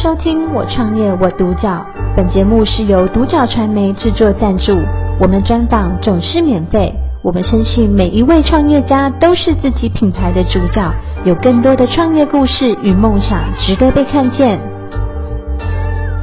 [0.00, 1.84] 收听我创业我独角，
[2.16, 4.72] 本节目是由独角传媒制作赞助，
[5.20, 6.94] 我们专访总是免费。
[7.20, 10.88] 我们相信每一位创业家都是自己品牌的主角，
[11.24, 14.60] 有更多的创业故事与梦想值得被看见。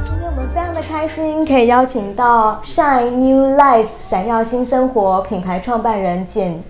[0.06, 6.62] 今天我们非常的开心，可以邀请到 Shine New Life 闪耀新生活品牌创办人简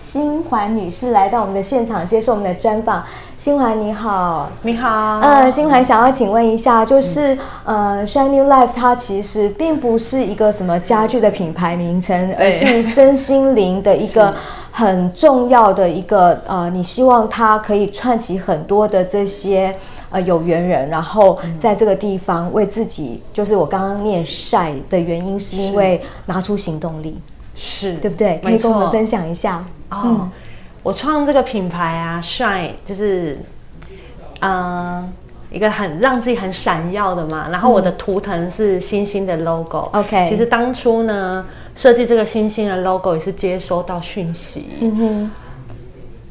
[0.00, 3.04] 欣环女士来到我们的现场接受我们的专访。
[3.36, 5.20] 新环你好，你好。
[5.20, 14.34] 呃，新环想要请问一下，就是、嗯、呃，Shine New Life 它其实并不是一个什么家具的品牌名称，而是身心灵的一个
[14.72, 19.76] 很重要的一个呃，你希望它可以串起很多的这些
[20.10, 27.18] 呃有缘人，然后在这个地方为自己，就是我刚刚念 Shine 的原因，是因为拿出行动力，
[27.60, 28.40] 是对不对？
[28.42, 29.64] 可以跟我们分享一下。
[29.90, 30.30] 哦、嗯。
[30.82, 33.38] 我创这个品牌啊，Shine 就是，
[34.40, 35.08] 嗯、呃，
[35.50, 37.48] 一个很让自己很闪耀的嘛。
[37.50, 39.90] 然后我的图腾是星星的 logo。
[39.92, 40.28] OK。
[40.30, 41.44] 其实当初呢，
[41.76, 44.70] 设计这个星星的 logo 也是接收到讯息。
[44.80, 45.30] 嗯哼。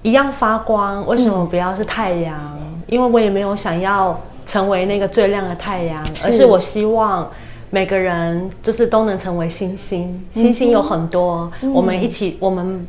[0.02, 2.58] 一样发光，为什么不要是太阳？
[2.60, 7.30] 嗯、因为我也没有想要成为那个最亮的太阳，是而是我希望
[7.70, 10.26] 每个人就是都能成为星星。
[10.34, 12.88] 星星有很多，嗯、我们一起，我们。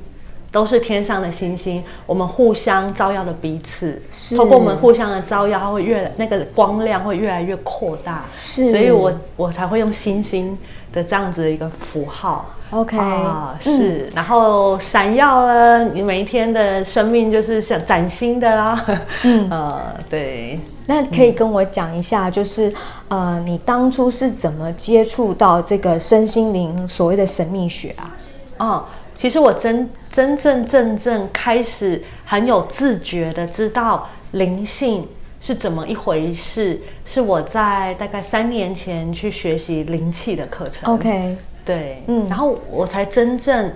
[0.53, 4.03] 都是天上的星星，我们互相照耀了彼此。
[4.11, 4.37] 是。
[4.37, 8.25] 通过我们互相的照耀，它会越那个光亮会越来越扩大。
[8.35, 8.71] 是。
[8.71, 10.59] 所以我我才会用星星
[10.93, 12.47] 的这样子的一个符号。
[12.71, 12.99] OK。
[12.99, 14.09] 啊，是。
[14.09, 18.85] 嗯、然后闪耀了，你每一天的生命就是像崭新的啦。
[19.23, 19.49] 嗯。
[19.51, 20.59] 呃， 对。
[20.87, 22.75] 那可以跟我讲一下，就是
[23.07, 28.17] 呃，你当初是怎么接触到这个身心灵所谓的神秘学啊？
[28.59, 28.85] 哦。
[29.21, 35.07] 其实我真真正正正开始很有自觉的知道灵性
[35.43, 40.95] 是怎么一回事，是我在大概三年前去学习灵气的课程。
[40.95, 43.71] OK，对，嗯，然后我才真正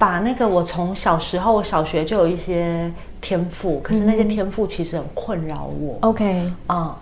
[0.00, 2.90] 把那个我从小时候我小学就有一些
[3.20, 5.96] 天赋，可是那些天赋其实很困扰我。
[6.00, 6.98] OK，啊，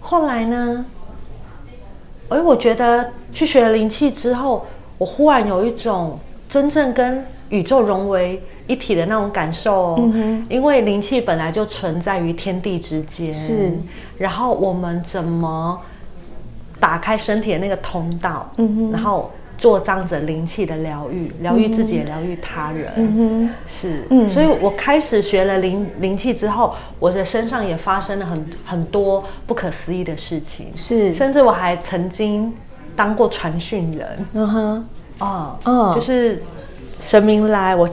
[0.00, 0.84] 后来呢，
[2.28, 4.66] 哎，我觉得去学了灵气之后，
[4.98, 6.18] 我忽然有一种。
[6.54, 13.72] 真正跟宇宙融为一体的那种感受哦，嗯，因为灵气本来就存在于天地之间，是。
[14.16, 15.80] 然后我们怎么
[16.78, 24.04] 打开身体的那个通道，嗯哼，然后做这样子灵气的疗愈，疗愈自己，疗愈他人，嗯哼，是。
[24.10, 31.12] 嗯，所以我开始学了灵灵气之后，我的身上也发生了很很多不可思议的事情，是。
[31.14, 32.54] 甚至我还曾经
[32.94, 34.88] 当过传讯人，嗯哼。
[35.18, 36.42] 哦，哦，就是
[37.00, 37.88] 神明来，我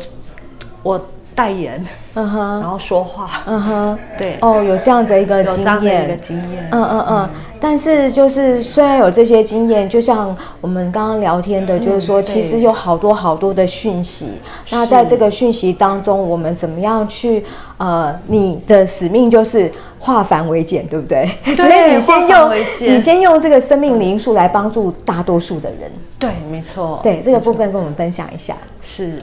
[0.83, 0.99] 我
[1.35, 7.29] 代言，嗯哼，然后说话，嗯哼，对，哦，有这样的一个经验，一个经验，嗯嗯嗯。
[7.59, 14.31] 但是就是虽然有这些经验，就像我们刚刚聊天的，就是说其实有好多好多的讯息。
[14.71, 17.45] 那在这个讯息当中，我们怎么样去
[17.77, 21.29] 呃，你的使命就是化繁为简，对不对？
[21.55, 25.91] 所以你先用你先用这个生命灵数来帮助大多数的人。
[26.17, 26.99] 对，没错。
[27.03, 28.57] 对，这个部分跟我们分享一下。
[28.81, 29.21] 是。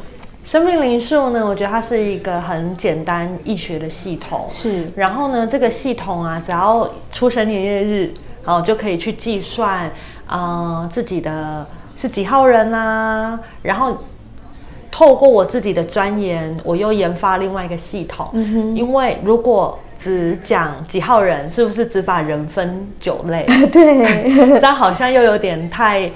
[0.48, 4.47] 生命灵数呢，我觉得它是一个很简单易学的系统。
[4.48, 4.91] 是。
[4.97, 8.14] 然后呢，这个系统啊，只要出生年月日。
[8.47, 9.91] 然后就可以去计算，
[10.26, 11.66] 呃，自己的
[11.98, 13.98] 是几号人啊，然后
[14.91, 18.31] 透过我自己的钻研，我又研发另外一个系统。
[18.32, 18.75] 嗯哼。
[18.76, 23.44] 因为如果只讲几号人，是不是只把人分九类？
[23.70, 24.32] 对。
[24.58, 26.10] 这样好像又有点太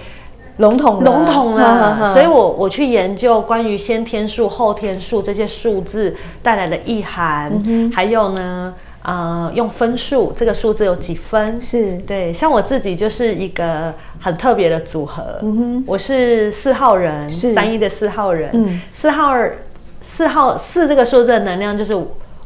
[0.58, 2.12] 笼统笼统了。
[2.12, 7.90] 所以我我去研究关于先天数、后天数这些数字带来的意涵，嗯。
[7.92, 8.74] 还有呢。
[9.04, 11.60] 呃，用分数，这个数字有几分？
[11.60, 15.40] 是对，像我自己就是一个很特别的组合。
[15.42, 18.50] 嗯哼，我是四号人，是三一的四号人。
[18.52, 19.34] 嗯，四号
[20.00, 21.98] 四号四这个数字的能量就是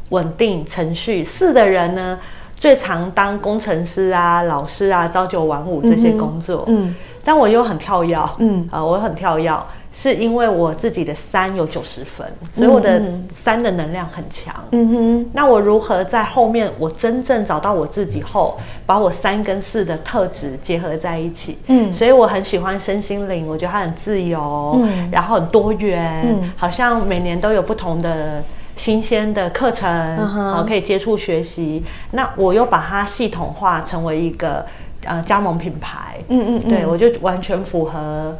[0.09, 1.23] 稳定程序。
[1.23, 2.17] 四的人呢，
[2.57, 6.65] 最常当工程师啊、老师啊、朝九晚五这些工作。
[6.67, 8.17] 嗯，嗯，但我又很跳跃。
[8.39, 9.57] 嗯，啊、呃，我很跳跃。
[9.93, 13.01] 是因为我自己的三有九十分，所以我的
[13.31, 14.53] 三的能量很强。
[14.69, 21.57] 嗯哼，那我如何在后面我真正找到我自己后，把我三跟四的特质结合在一起？
[21.65, 28.43] 嗯，所以我很喜欢身心灵，我觉得它很自由，嗯，然后很多元，嗯，好像每年都有不同的
[28.77, 31.83] 新鲜的课程，可以接触学习。
[32.11, 34.65] 那我又把它系统化成为一个
[35.03, 36.17] 呃加盟品牌。
[36.29, 38.37] 嗯嗯嗯，对我就完全符合。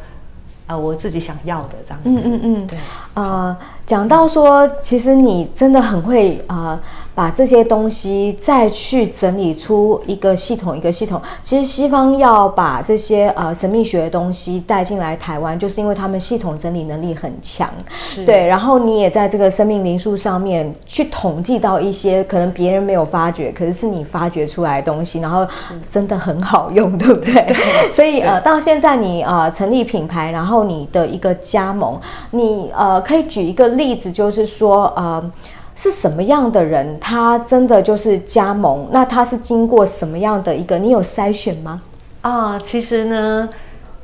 [0.68, 2.10] 呃，我自己想要的这样子。
[2.10, 2.66] 嗯嗯嗯。
[2.66, 2.78] 对。
[3.14, 3.56] 呃，
[3.88, 6.56] 讲到说，其实你真的很会啊。
[6.56, 6.80] 呃
[7.18, 11.20] 把这些东西再去整理出一个系统，一个系统。
[11.42, 17.68] 其实西方要把这些呃神秘学的东西带进来台湾，就是因为他们系统整理能力很强。
[18.24, 25.44] 对，然后你也在这个生命灵数上面去统计到一些可能别人没有发觉，可是是你发掘出来的东西，然后
[25.90, 27.34] 真的很好用， 对不对？
[27.34, 27.56] 对。
[27.92, 32.00] 所以呃，到现在你呃成立品牌，然后你的一个加盟，
[32.30, 35.32] 你呃可以举一个例子，就是说呃。
[35.80, 36.98] 是什么样的人？
[36.98, 38.88] 他真的就是加盟？
[38.90, 40.76] 那他是经过什么样的一个？
[40.76, 41.82] 你有筛选吗？
[42.20, 43.48] 啊，其实呢，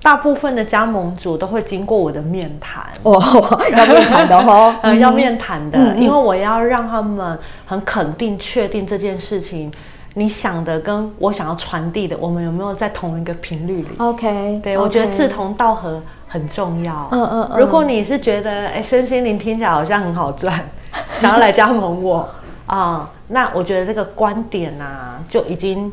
[0.00, 2.85] 大部分的加盟主都会经过我的面谈。
[3.03, 3.21] 哦，
[3.76, 7.37] 要面谈的哦， 呃，要面谈的，嗯，因为我要让他们
[7.67, 9.73] 很肯定、确定这件事情，
[10.15, 17.09] 你想的跟我想要传递的，我们有没有在同一个频率里？OK，对，我觉得志同道合很重要。
[17.11, 17.59] 嗯嗯嗯。
[17.59, 20.71] 如果你是觉得，哎，身心灵听起来好像很好赚。
[21.21, 22.29] 想要来加盟我
[22.67, 25.91] 啊，那我觉得这个观点啊就已经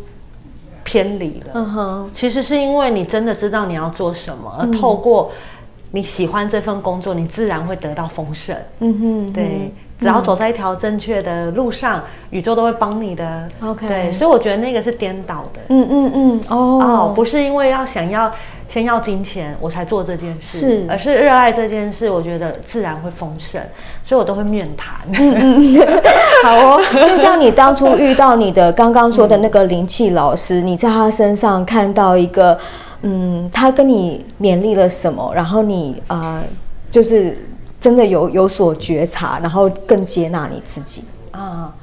[0.83, 1.51] 偏离了。
[1.55, 5.31] 嗯哼，其实是因为你真的知道你要做什么，而透过
[5.91, 8.55] 你喜欢这份工作，你自然会得到丰盛。
[8.79, 13.47] 嗯哼，对，只要走在一条正确的路上，宇宙都会帮你的。
[13.61, 15.61] OK，对，所以我觉得那个是颠倒的。
[15.69, 18.31] 嗯嗯嗯，哦，不是因为要想要。
[18.73, 23.61] 先要金钱，我才做这件事，是，而是热爱这件事，我觉得自然会丰盛，
[24.05, 24.95] 所以我都会面谈。
[25.11, 25.87] 嗯嗯，
[26.45, 32.57] 好哦，就像你当初遇到你的刚刚说的那个灵气老师，嗯，你在他身上看到一个，
[33.01, 36.43] 嗯，他跟你勉励了什么，然后你呃，
[36.89, 37.37] 就是
[37.79, 41.03] 真的有有所觉察，然后更接纳你自己。
[41.31, 41.75] 啊。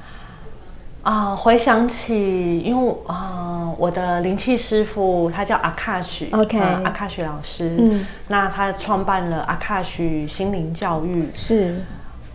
[1.03, 11.83] 啊，回想起，因为啊，我的灵气师傅他叫阿卡许，OK，阿卡许老师，嗯，那他创办了阿卡许心灵教育，是。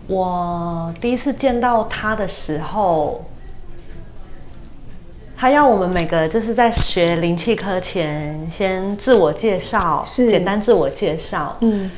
[0.08, 3.24] 我第一次见到他的时候，
[5.44, 11.90] 他要我们每个就是在学灵气科前先自我介绍，是简单自我介绍，嗯。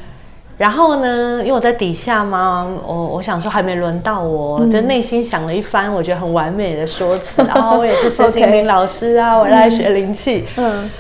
[0.58, 7.40] 然后呢，因为我在底下嘛，我我想说还没轮到我，嗯、就内心想了一番，我觉得很完美的说辞。
[7.46, 10.44] 然后我也是身心灵老师啊，我来学灵气。
[10.56, 10.90] 嗯。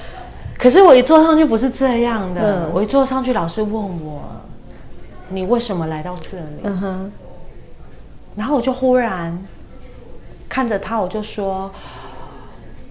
[0.56, 4.22] 可是我一坐上去不是这样的，嗯、我一坐上去，老师问我，
[5.30, 6.60] 你为什么来到这里？
[6.62, 7.12] 嗯哼。
[8.36, 9.36] 然后我就忽然
[10.48, 11.72] 看着他，我就说，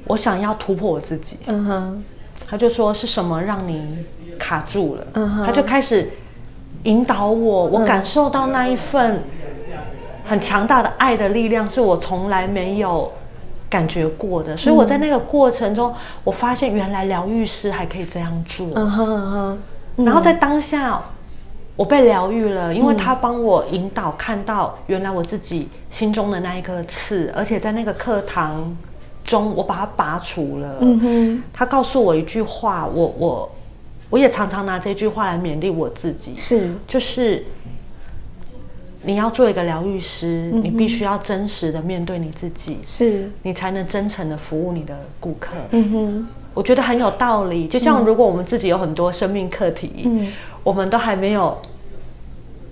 [0.05, 1.37] 我想要突破我自己。
[1.45, 2.03] 嗯哼。
[2.47, 3.97] 他就说是什么让你
[4.37, 5.07] 卡住了？
[5.13, 5.45] 嗯哼。
[5.45, 6.09] 他就开始。
[6.83, 9.23] 引导我，我感受到那一份
[10.23, 13.11] 很强大的爱的力量，是我从来没有
[13.67, 14.55] 感觉过的。
[14.55, 15.91] 所以我在那个过程中，
[16.23, 18.67] 我发现原来疗愈师还可以这样做。
[18.75, 20.05] 嗯哼嗯哼。
[20.05, 21.01] 然后在当下，
[21.75, 28.77] 我被疗愈了，因为他帮我引导看到原来我自己心中的那一颗刺，而且在那个课堂
[29.25, 30.77] 中，我把它拔除了。
[30.79, 31.43] 嗯哼。
[31.51, 33.51] 他告诉我一句话，我我。
[34.11, 37.43] 我也常常拿这句话来勉励我自己，是，就是
[39.01, 45.55] 你要做一个疗愈师，嗯、你必须要真实的面对你自己，是，你才能真诚的服务你的顾客。
[45.71, 47.67] 嗯哼，我觉得很有道理。
[47.67, 50.31] 就像如果我们自己有很多生命课题，嗯，
[50.63, 51.57] 我们都还没有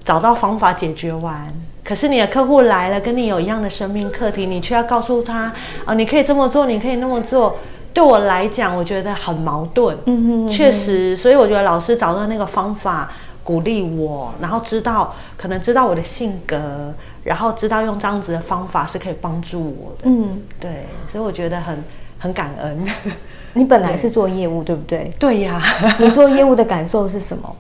[0.06, 1.51] 找到方法解决完，
[1.83, 5.53] 可是你的客户来了，跟你有一样的生命课题，你却要告诉他，啊、
[5.88, 7.57] 哦，你可以这么做，你可以那么做。
[7.94, 9.95] 对我来讲，我觉得很矛盾。
[10.06, 13.11] 嗯，嗯哼，确实，所以我觉得老师找到那个方法
[13.44, 20.04] 鼓励我，然后知道可能知道我的性格，然后知道用这样子的方法是可以帮助我的。
[20.06, 21.83] 嗯，对，所以我觉得很
[22.18, 22.85] 很感恩。
[23.54, 25.13] 你本来是做业务，对，对不对？
[25.19, 25.61] 对呀。
[25.99, 27.56] 你做业务的感受是什么？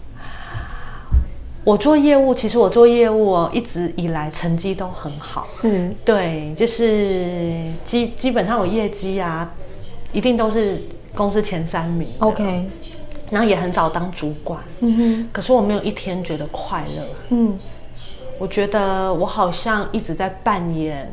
[1.63, 5.43] 我做业务，其实我做业务哦，一直以来成绩都很好。
[5.45, 5.93] 是。
[6.03, 9.51] 对，就是基基本上我业绩啊。
[10.11, 10.79] 一定都是
[11.15, 12.07] 公司前三名。
[12.19, 12.69] OK，
[13.31, 14.63] 然后也很早当主管。
[14.79, 15.29] 嗯哼。
[15.31, 17.03] 可是我没有一天觉得快乐。
[17.29, 17.57] 嗯。
[18.37, 21.09] 我觉得我好像一直在扮演，啊、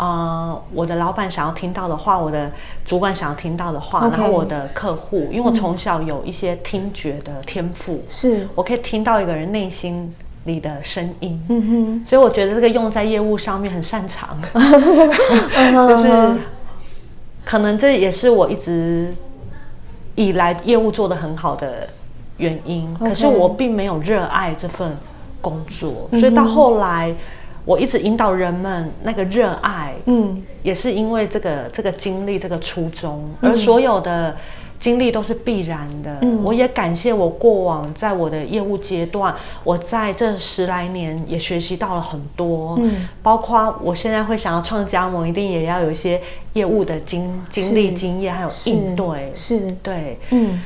[0.00, 2.50] 呃，我的老板想要听到的话，我的
[2.86, 4.10] 主管想要听到的话，Okay.
[4.12, 10.14] 然后我的客户，因为我从小有一些听觉的天赋，是、嗯，我可以听到一个人内心
[10.44, 11.38] 里的声音。
[11.50, 12.06] 嗯哼。
[12.06, 14.38] 所以我觉得这个用在业务上面很擅长。
[15.88, 16.08] 就是。
[17.44, 19.14] 可能这也是我一直
[20.14, 21.88] 以来业务做得很好的
[22.38, 23.08] 原因，Okay.
[23.08, 24.96] 可是我并没有热爱这份
[25.42, 27.14] 工作，嗯、所以到后来
[27.64, 34.36] 我一直引导人们那个热爱，嗯，也是因为这个这个经历这个初衷，而所有的
[34.78, 36.18] 经历都是必然的。
[36.22, 42.78] 嗯，我也感谢我过往在我的业务阶段，我在这十来年也学习到了很多。
[42.80, 46.22] 嗯，包括我现在会想要创加盟，一定也要有一些
[46.54, 49.30] 业务的经经历、经验，还有应对。
[49.34, 50.62] 是，是对，嗯，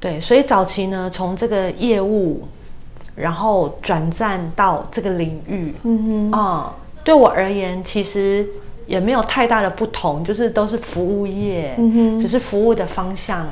[0.00, 2.46] 对，所以早期呢，从这个业务，
[3.16, 8.46] 然后转战到这个领域，嗯哼，啊、嗯，对我而言，其实。
[8.86, 13.48] 也没有太大的不同，就是都是服务业，嗯哼，只是服务的方向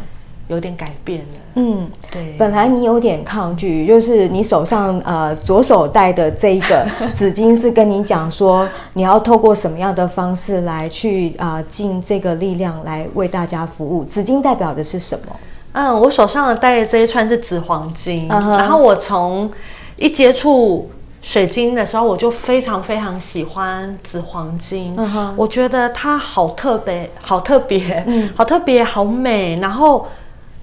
[0.47, 1.26] 有点改变了。
[1.56, 2.37] 嗯，对。
[2.38, 14.04] 本来你有点抗拒，就是你手上呃左手戴的这一个 纸巾是跟你讲说，你要透过什么样的方式来去啊尽、呃、这个力量来为大家服务。
[14.04, 15.35] 纸巾代表的是什么？
[15.75, 19.52] 嗯，我手上的戴的这一串是紫黄金，嗯、然后我从
[19.97, 20.90] 一接触。
[21.26, 24.95] 水晶的时候，我就非常非常喜欢紫黄金。
[25.37, 29.59] 我觉得它好特别，好特别，嗯， 好特别，好美。
[29.59, 30.07] 然后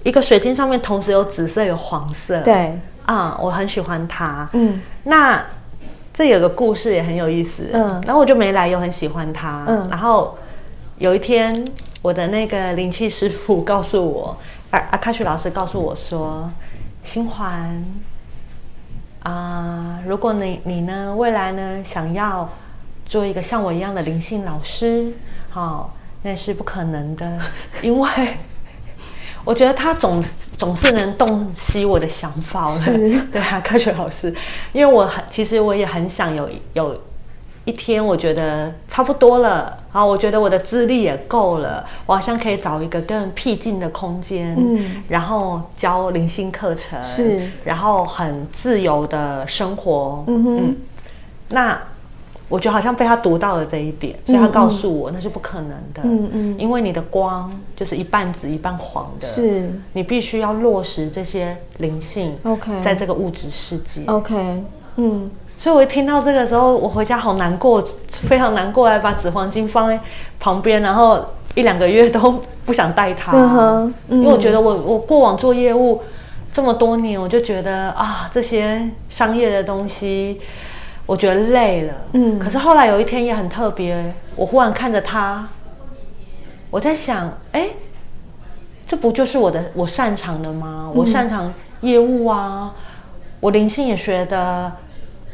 [0.04, 2.40] 一个水晶上面同时有紫色有黄色。
[2.42, 4.48] 对，啊、嗯，我很喜欢它。
[4.52, 5.44] 嗯，那
[6.14, 7.64] 这有个故事也很有意思。
[7.72, 9.64] 嗯，然后我就没来由很喜欢它。
[9.66, 10.38] 嗯，然后
[10.98, 11.52] 有一天，
[12.02, 14.36] 我的那个灵气师傅告诉我，
[14.72, 16.50] 阿阿卡西老师告诉我说，
[17.04, 17.84] 新环。
[19.22, 22.48] 啊、呃，如果你你呢，未来呢，想要
[23.06, 25.12] 做一个像我一样的灵性老师，
[25.50, 25.90] 好、哦，
[26.22, 27.38] 那是不可能的，
[27.82, 28.10] 因为
[29.44, 30.20] 我觉得他总
[30.56, 32.66] 总是能洞悉我的想法。
[32.66, 34.34] 是， 对啊，科学老师，
[34.72, 37.00] 因为我很其实我也很想有有。
[37.64, 50.76] 一天我觉得差不多了，好，我觉得我的资历也够了，我好像可以找一个更僻静的空间，嗯，然后教灵性课程，是，然后很自由的生活，嗯哼，嗯，
[51.50, 51.80] 那
[52.48, 64.64] 我觉得好像被他读到了这一点，所以他告诉我那是不可能的，嗯嗯，因为你的光就是一半紫一半黄的，是，你必须要落实这些灵性，OK，在这个物质世界，OK，
[64.96, 65.30] 嗯。
[65.62, 70.00] 所以，我一听到这个时候，我回家好难过，非常难过，还把紫黄金放在
[70.40, 73.30] 旁边，然后一两个月都不想带它。
[73.30, 76.02] 嗯，因为我觉得我我过往做业务
[76.52, 80.40] 这么多年，我就觉得啊，这些商业的东西，
[81.06, 81.94] 我觉得累了。
[82.14, 82.40] 嗯。
[82.40, 85.46] 可是后来有一天也很特别，我忽然看着它，
[86.72, 87.68] 我在想，哎，
[88.84, 90.90] 这不就是我的我擅长的吗？
[90.92, 92.74] 我擅长业务啊，
[93.38, 94.72] 我灵性也学的。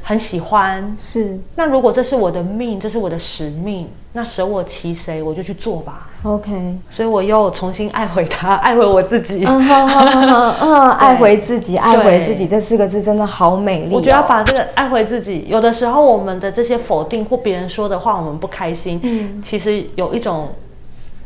[0.09, 1.39] 很喜欢，是。
[1.55, 6.09] 那如果这是我的命，这是我的使命，那舍我其谁，我就去做吧。
[6.23, 6.51] OK。
[6.91, 9.45] 所以我又重新爱回他， 爱回我自己。
[9.45, 9.61] 嗯，
[10.97, 13.97] 爱回自己，爱回自己，这四个字真的好美丽哦。
[13.97, 18.99] 我觉得要把这个爱回自己，有的时候我们的这些否定或别人说的话，我们不开心。
[19.03, 19.43] 嗯。
[19.43, 20.49] 其实有一种，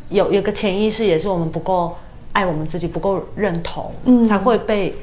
[0.09, 1.95] 有有个潜意识，也是我们不够
[2.33, 4.93] 爱我们自己，不够认同，嗯，才会被。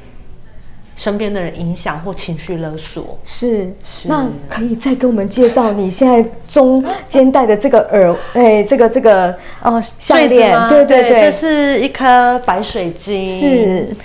[0.95, 3.17] 身边的人影响或情绪勒索。
[3.23, 13.27] 是，是，那可以再给我们介绍你现在中间戴的这个耳，哎，这个这个哦项链，对对对，对，这是一颗白水晶。
[13.27, 13.95] 是，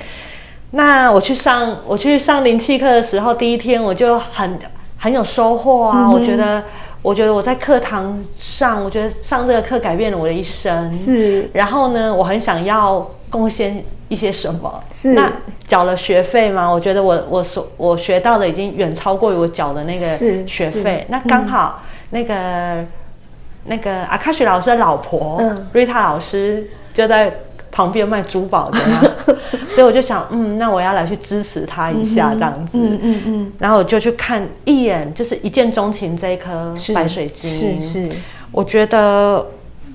[0.70, 4.58] 那我去上我去上灵气课的时候，第一天我就很
[4.98, 6.62] 很有收获啊，嗯、我觉得
[7.02, 10.90] 我觉得我在课堂上，我觉得上这个课改变了我的一生。
[10.90, 13.84] 是，然后呢，我很想要贡献。
[14.08, 14.84] 一些什么？
[14.92, 15.32] 是那
[15.66, 16.70] 缴了学费吗？
[16.70, 21.04] 我觉得我我所我学到的已经远超过于我缴的那个学费。
[21.08, 22.86] 那刚好、嗯、那个
[23.64, 27.34] 那个阿卡西老师的老婆、嗯、瑞塔老师就在
[27.72, 28.78] 旁边卖珠宝的，
[29.70, 32.78] 所以我就想，嗯，那我要来去支持他一下这样子。
[32.78, 33.52] 嗯嗯嗯，嗯。
[33.58, 37.50] 然后我就去看一眼，就是一见钟情这一颗白水晶。
[37.50, 38.16] 是是，是。
[38.52, 39.44] 我觉得。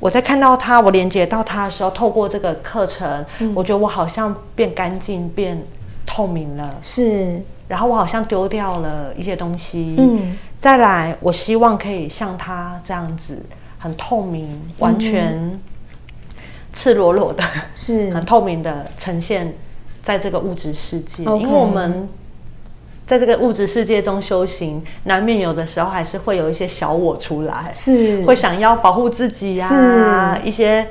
[0.01, 5.63] 我在看到它，我连接到它的时候，透过这个课程，嗯，我觉得我好像变干净、变
[6.05, 6.75] 透明了。
[6.81, 7.41] 是。
[7.69, 9.95] 然后我好像丢掉了一些东西。
[9.97, 10.37] 嗯。
[10.59, 13.45] 再来，我希望可以像它这样子，
[13.77, 15.59] 很透明，完全
[16.73, 17.43] 赤裸裸的，
[17.75, 19.53] 是 很透明的呈现
[20.03, 21.23] 在这个物质世界。
[21.23, 22.09] 因为我们。
[23.11, 30.87] 在这个物质世界中修行，难免有的时候还是会有一些小我出来，是会想要保护自己呀、啊，一些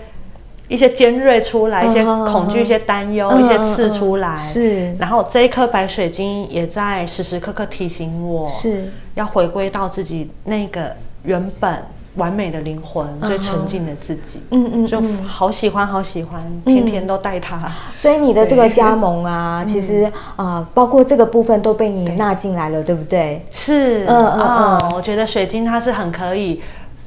[0.69, 4.95] 一些尖锐出来，一些恐惧，一些担忧，嗯、一些刺出来，是。
[4.99, 11.75] 然后这一颗白水晶也在时时刻刻提醒我，是要回归到自己那个原本。
[12.17, 17.71] 完美的灵魂，最纯净的自己，嗯嗯，就好喜欢，好喜欢，天天都带它、嗯。
[17.97, 23.47] 所以你的这个加盟啊，其实啊、呃，包括这个部分都被你纳进来了，对不对？
[23.53, 26.61] 是，嗯嗯嗯，我觉得水晶它是很可以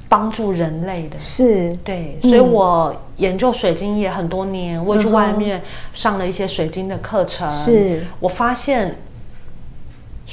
[0.08, 1.20] 帮助人类的。
[1.20, 5.62] 是，对，所以我研究水晶也很多年，嗯、我也去外面
[5.94, 7.50] 上了一些水晶的课程。
[7.50, 8.96] 是，我发现。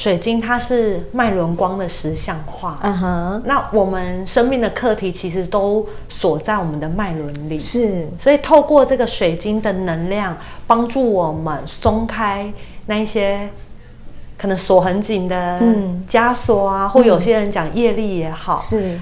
[0.00, 10.34] 水晶它是脉轮光的实像化，嗯哼，那我们生命的课题其实都锁在我们的脉轮里，是，所以透过这个水晶的能量，
[10.66, 12.50] 帮助我们松开
[12.86, 13.50] 那一些
[14.38, 15.60] 可能锁很紧的
[16.10, 18.98] 枷锁啊，嗯、或有些人讲业力也好，是，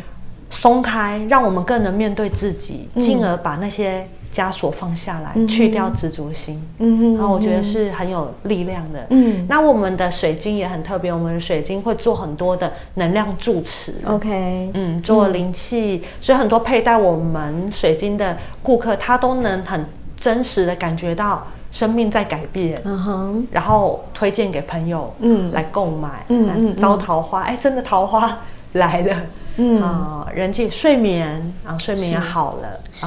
[0.51, 4.09] 松开，让我们更能面对自己，进而把那些。
[4.39, 9.45] 枷锁放下来，去掉执着心，嗯哼，然后我觉得是很有力量的，嗯。
[9.49, 19.85] 那我们的水晶也很特别，我们的水晶会做很多的能量住持，OK，嗯，做灵气，嗯，所以很多佩戴我们水晶的顾客，他都能很
[20.17, 28.39] 真实的感觉到生命在改变，嗯哼，然后推荐给朋友，嗯，来购买，嗯嗯，招桃花，哎，真的桃花
[28.75, 29.17] 来了。
[29.59, 29.83] 嗯。
[29.83, 33.07] 啊，人际睡眠啊，睡眠也好了，是，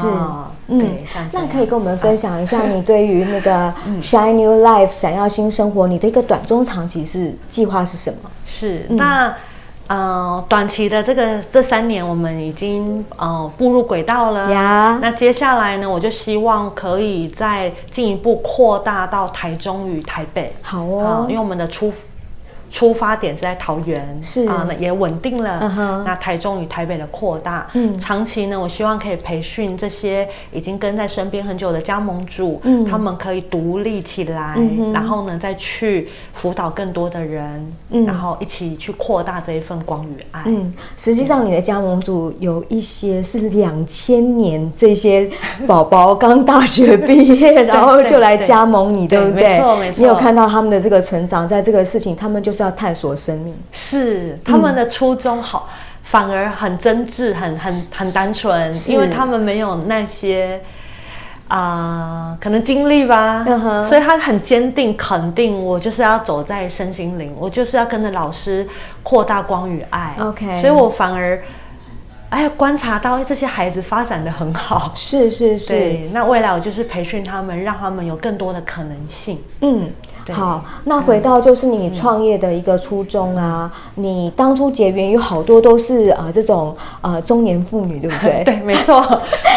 [0.67, 0.85] 嗯，
[1.31, 8.29] 那可以跟我们分享一下你对于那个 Shine New Life 闪耀新生活，你的一个短中长期是计划是什么？
[8.45, 9.33] 是，那
[9.87, 14.49] 呃，短期的这个这三年我们已经呃步入轨道了。
[14.51, 21.91] 呀，那接下来呢，我就希望可以再进一步扩大到台中与台北，好哦，因为我们的出。
[22.71, 25.59] 出发点是在桃园，是啊，那也稳定了。
[25.61, 26.03] Uh huh.
[26.05, 40.43] 那台中与台北的扩大，嗯，长期呢，我希望可以培训这些已经跟在身边很久的加盟主，嗯，他们可以独立起来，嗯、然后呢，再去辅导更多的人，嗯，然后一起去扩大这一份光与爱。
[40.45, 45.29] 嗯，实际上你的加盟主有一些是两千年这些
[45.67, 49.49] 宝宝刚大学毕业， 然后就来加盟你，对，对，对，对不对？
[49.49, 49.95] 没错没错。
[49.97, 52.60] 你有看到他们的这个成长，在这个事情，他们就是。
[52.61, 60.61] 要探索生命，是他们的初衷好，嗯、反而很真挚，很很很单纯，因为他们没有那些
[61.47, 63.43] 啊、呃，可能经历吧，
[63.89, 68.67] 所以他很坚定，肯定我就是要走在身心灵，我就是要跟着老师
[69.03, 70.15] 扩大光与爱。
[70.19, 71.41] OK，所以我反而
[72.31, 79.37] 哎观察到这些孩子发展的很好，是是是，对，那未来我就是培训他们，让他们有更多的可能性。
[79.59, 79.91] 嗯。
[80.31, 88.43] 好，那回到就是你创业的一个初衷啊，嗯、你当初结缘有好多都是啊、呃、这种啊、呃、中年妇女，对不对？
[88.45, 89.01] 对，没错，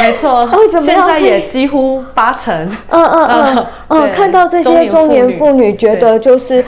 [0.02, 0.44] 没错。
[0.58, 2.52] 为什么现在也几乎八成？
[2.88, 6.64] 嗯嗯嗯嗯， 看到这些中年妇女，觉得就是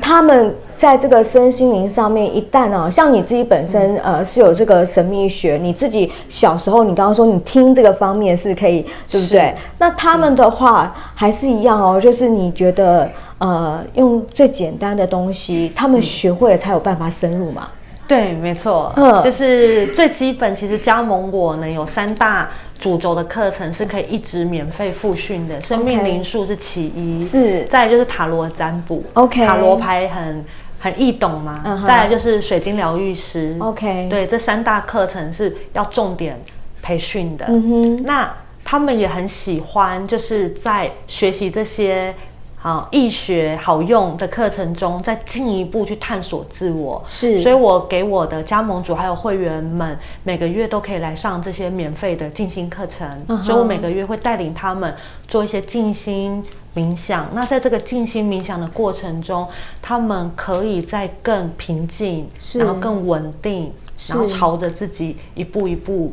[0.00, 0.54] 他们。
[0.78, 9.56] 在这个身心灵上面，一旦啊，像你自己本身呃是有这个神秘学，你自己小时候你刚刚说你听这个方面是可以，对不对？
[9.78, 17.70] 那他们的话还是一样哦，就是你觉得呃用最简单的东西，他们学会了才有办法深入嘛？
[18.06, 30.44] 对，没错，嗯，就是最基本，其实加盟我呢有三大主轴的课程是可以一直免费复训的，生命灵数是其一，是，再就是塔罗占卜，OK，塔罗牌很。
[30.80, 31.86] 很易懂嘛，uh.
[31.86, 36.40] 再来就是水晶疗愈师，OK，对，这三大课程是要重点
[36.80, 37.46] 培训的。
[37.48, 38.02] 嗯哼、uh，huh.
[38.04, 42.14] 那他们也很喜欢，就是在学习这些
[42.56, 47.02] 好易学好用的课程中，再进一步去探索自我。
[47.06, 53.08] 是，所以我给我的加盟组还有会员们，每个月都可以来上这些免费的静心课程。
[53.26, 53.44] Uh huh.
[53.44, 54.94] 所以我每个月会带领他们
[55.26, 56.44] 做一些静心。
[56.78, 59.48] 冥想，那在这个静心冥想的过程中，
[59.82, 63.72] 他们可以在更平静，然后更稳定，
[64.08, 66.12] 然后朝着自己一步一步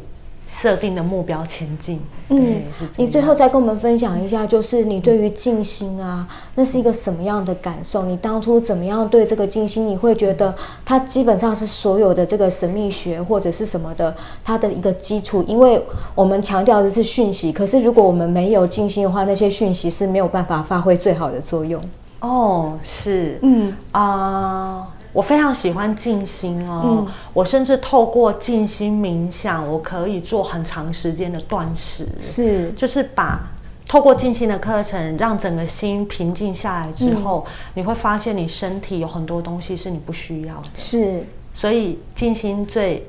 [0.62, 2.00] 设定的目标前进。
[2.30, 2.63] 嗯，
[2.98, 8.04] 你最后再跟我们分享一下，就是你对于静心啊，那是一个什么样的感受？
[8.06, 9.88] 你当初怎么样对这个静心？
[9.88, 15.44] 你会觉得它基本上是所有的这个神秘学或者是什么的，它的一个基础。
[15.48, 15.84] 因为
[16.15, 21.84] 我们强调的是讯息，可是如果我们没有静心的话，那些讯息是没有办法发挥最好的作用。
[22.22, 24.88] 哦，是，嗯啊。
[24.89, 33.39] Uh 我非常喜欢静心哦，嗯、我甚至透过静心冥想，我可以做很长时间的断食，是，就是把
[33.88, 41.23] 透过静心的课程，让整个心平静下来之后，嗯、你会发现你身体有很多东西是你不需要的，是，
[41.54, 43.08] 所以静心最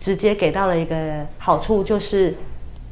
[0.00, 2.34] 直接给到了一个好处，就是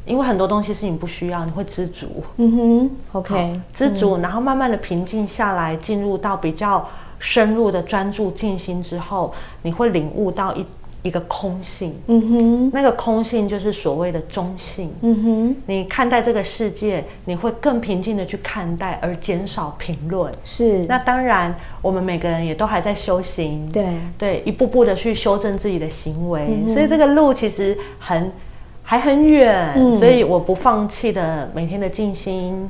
[0.06, 6.88] 因为很多东西是你不需要，你会知足，嗯哼，OK，知足，嗯、然后慢慢的平静下来，进入到比较。
[7.20, 10.66] 深入的专注静心之后，你会领悟到一
[11.02, 20.30] 一个空性，嗯哼，那个空性就是所谓的中性，嗯哼，你看待这个世界，你会更平静的去看待，而减少评论。
[20.44, 23.86] 是，那当然，我们每个人也都还在修行，对，
[24.18, 28.30] 对，一步步的去修正自己的行为，嗯、所以这个路其实很
[28.82, 32.68] 还很远，嗯、所以我不放弃的每天的静心，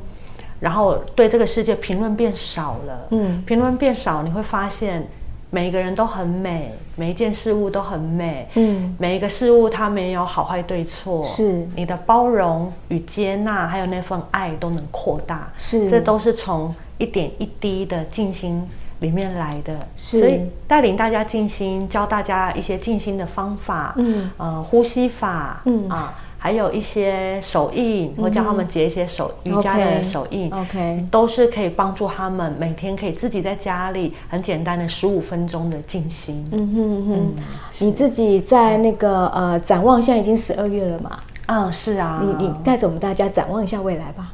[0.61, 5.05] 然后对这个世界评论变少了，嗯，评论变少，你会发现。
[5.53, 8.47] 每一个人都很美，每一件事物都很美。
[8.55, 11.21] 嗯，每一个事物它没有好坏对错。
[11.23, 15.51] 是，你的包容与接纳，还有那份爱都能扩大。
[15.57, 18.65] 是，这都是从一点一滴的静心
[19.01, 19.75] 里面来的。
[19.97, 23.93] 是，所以带领大家静心，教大家一些静心的方法。
[23.97, 25.61] 嗯，呃，呼吸法。
[25.65, 26.17] 嗯啊。
[26.43, 36.49] 还有一些手印，我教他们结一些手、嗯、瑜伽的手印，OK，都是可以帮助他们每天可以自己在家里很简单的十五分钟的静心。
[36.51, 37.43] 嗯哼哼，嗯，
[37.77, 41.19] 你自己在那个呃展望，现在已经十二月了嘛？
[41.45, 42.19] 嗯，是啊。
[42.23, 44.33] 你你带着我们大家展望一下未来吧。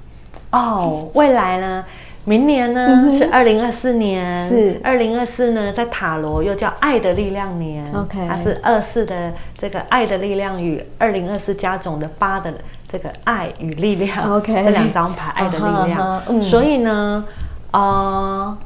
[0.52, 1.84] 哦，未来呢？
[2.28, 4.78] 明年呢、嗯、是二零二四年，是。
[4.84, 12.54] 二零二四呢，在塔罗又叫爱的力量年，OK，它是二四的这个爱的力量与二零二四加总的八的
[12.92, 17.24] 这个爱与力量，OK，这两张牌爱的力量， 嗯、所以呢，
[17.72, 18.58] 呃，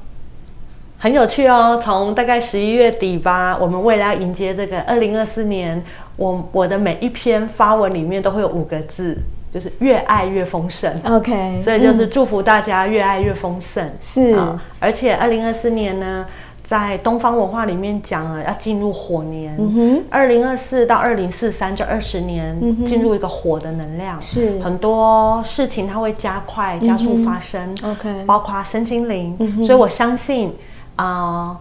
[0.98, 5.84] 很有趣哦，从大概十一月底吧，我们为了要迎接这个二零二四年，
[6.18, 9.20] 我我的每一篇发文里面都会有五个字。
[9.54, 13.92] 就是越爱越丰盛，OK，所以就是祝福大家越爱越丰盛。
[14.00, 16.26] 是、嗯，而且二零二四年呢，
[16.64, 19.58] 在东方文化里面讲了要进入火年。
[19.60, 24.22] 嗯哼，二零二四到二零四三这二十年，进、嗯、入一个火的能量。
[24.22, 27.76] 是，很多事情它会加快、加速发生。
[27.84, 29.66] 嗯、OK，包括身心灵、嗯。
[29.66, 30.54] 所以我相信，
[30.96, 31.58] 啊、呃，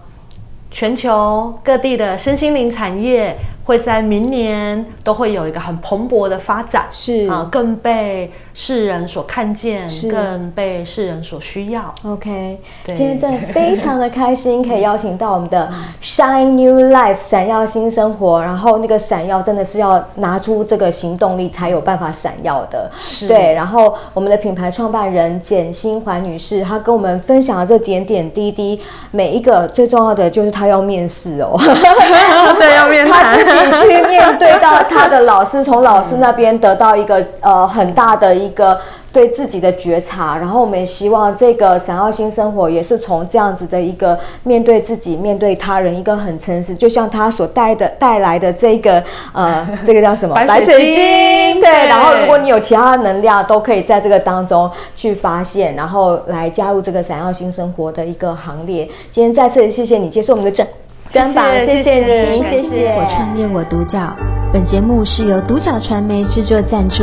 [0.71, 3.37] 全球各地的身心灵产业。
[3.65, 7.29] 会在明年都会有一个很蓬勃的发展，是。
[7.29, 11.95] 啊，更被世人所看见，更被世人所需要。
[12.05, 15.71] OK，今天真的非常的开心，可以邀请到我们的
[16.03, 22.91] Shine New Life 闪耀新生活，然后那个闪耀真的是要拿出这个行动力才有办法闪耀的。
[22.99, 31.57] 是，对，然后我们的品牌创办人简心环女士，她跟我们分享了这点点滴滴，每一个最重要的就是她要面试哦，
[32.59, 33.13] 对，要面试。
[33.71, 38.81] 你去面对到她的老师，从老师那边得到一个呃很大的一个
[39.13, 58.89] 对自己的觉察，然后我们也希望这个闪耀新生活也是从这样子的一个面对自己、面对他人一个很诚实，就像他所带的带来的这个呃 这个叫什么白水晶，对，然后如果你有其他的能量，都可以在这个当中去发现，然后来加入这个闪耀新生活的一个行列。
[59.11, 60.67] 今天再次谢谢你接受我们的整。
[61.11, 61.95] 专访，谢谢
[62.31, 62.95] 你，谢谢。
[62.97, 63.99] 我创业我独角，
[64.53, 67.03] 本节目是由独角传媒制作赞助，